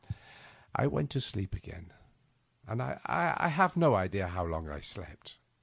[0.73, 1.93] I went to sleep again;
[2.67, 5.37] but I have no idea how long I slept.